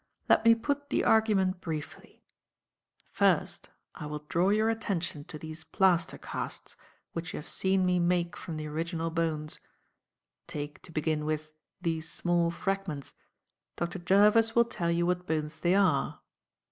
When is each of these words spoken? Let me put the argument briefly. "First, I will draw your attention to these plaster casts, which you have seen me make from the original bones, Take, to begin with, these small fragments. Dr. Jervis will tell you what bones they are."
Let 0.27 0.43
me 0.43 0.55
put 0.55 0.89
the 0.89 1.03
argument 1.03 1.61
briefly. 1.61 2.23
"First, 3.11 3.69
I 3.93 4.07
will 4.07 4.25
draw 4.29 4.49
your 4.49 4.67
attention 4.67 5.25
to 5.25 5.37
these 5.37 5.63
plaster 5.63 6.17
casts, 6.17 6.75
which 7.13 7.33
you 7.33 7.37
have 7.37 7.47
seen 7.47 7.85
me 7.85 7.99
make 7.99 8.35
from 8.35 8.57
the 8.57 8.65
original 8.65 9.11
bones, 9.11 9.59
Take, 10.47 10.81
to 10.81 10.91
begin 10.91 11.23
with, 11.23 11.51
these 11.83 12.11
small 12.11 12.49
fragments. 12.49 13.13
Dr. 13.75 13.99
Jervis 13.99 14.55
will 14.55 14.65
tell 14.65 14.89
you 14.89 15.05
what 15.05 15.27
bones 15.27 15.59
they 15.59 15.75
are." 15.75 16.21